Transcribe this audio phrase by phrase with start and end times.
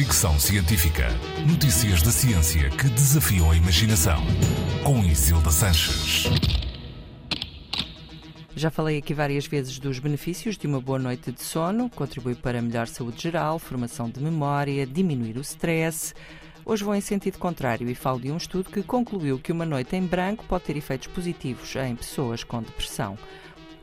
[0.00, 1.08] Fricção Científica.
[1.46, 4.16] Notícias da ciência que desafiam a imaginação.
[4.82, 6.24] Com Isilda Sanches.
[8.56, 11.90] Já falei aqui várias vezes dos benefícios de uma boa noite de sono.
[11.90, 16.14] Contribui para melhor saúde geral, formação de memória, diminuir o stress.
[16.64, 19.96] Hoje vou em sentido contrário e falo de um estudo que concluiu que uma noite
[19.96, 23.18] em branco pode ter efeitos positivos em pessoas com depressão.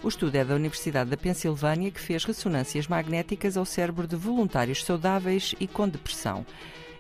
[0.04, 4.84] O estudo é da Universidade da Pensilvânia que fez ressonâncias magnéticas ao cérebro de voluntários
[4.84, 6.46] saudáveis e com depressão.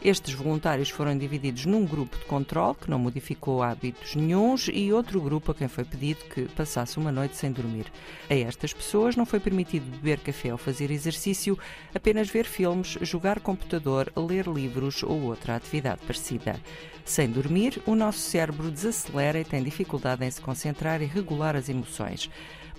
[0.04, 5.20] Estes voluntários foram divididos num grupo de controle, que não modificou hábitos nenhums, e outro
[5.20, 7.92] grupo a quem foi pedido que passasse uma noite sem dormir.
[8.30, 11.58] A estas pessoas não foi permitido beber café ou fazer exercício,
[11.96, 16.60] apenas ver filmes, jogar computador, ler livros ou outra atividade parecida.
[17.04, 21.70] Sem dormir, o nosso cérebro desacelera e tem dificuldade em se concentrar e regular as
[21.70, 22.30] emoções.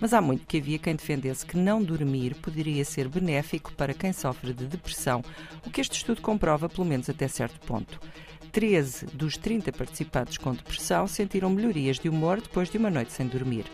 [0.01, 4.13] Mas há muito que havia quem defendesse que não dormir poderia ser benéfico para quem
[4.13, 5.25] sofre de depressão,
[5.67, 8.01] o que este estudo comprova, pelo menos até certo ponto.
[8.53, 13.27] 13 dos 30 participantes com depressão sentiram melhorias de humor depois de uma noite sem
[13.27, 13.65] dormir.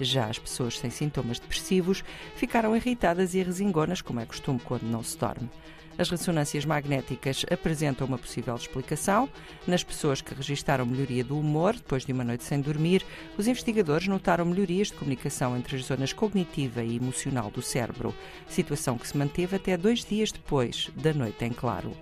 [0.00, 2.02] Já as pessoas sem sintomas depressivos
[2.34, 5.48] ficaram irritadas e resingonas, como é costume quando não se dorme.
[5.96, 9.28] As ressonâncias magnéticas apresentam uma possível explicação.
[9.64, 13.06] Nas pessoas que registaram melhoria do humor depois de uma noite sem dormir,
[13.38, 18.12] os investigadores notaram melhorias de comunicação entre as zonas cognitiva e emocional do cérebro,
[18.48, 21.96] situação que se manteve até dois dias depois da noite em claro.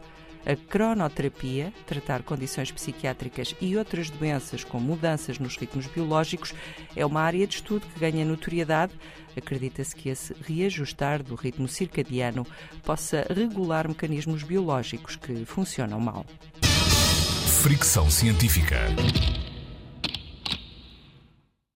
[0.44, 6.52] A cronoterapia, tratar condições psiquiátricas e outras doenças com mudanças nos ritmos biológicos,
[6.96, 8.92] é uma área de estudo que ganha notoriedade.
[9.36, 12.46] Acredita-se que esse reajustar do ritmo circadiano
[12.82, 16.26] possa regular mecanismos biológicos que funcionam mal.
[17.62, 18.88] Fricção científica.